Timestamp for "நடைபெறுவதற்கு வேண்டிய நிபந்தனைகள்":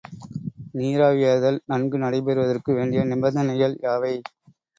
1.97-3.79